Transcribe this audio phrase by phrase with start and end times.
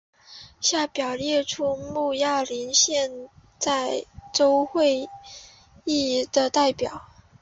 [0.59, 7.03] 下表列出慕亚林县在州议会的代表。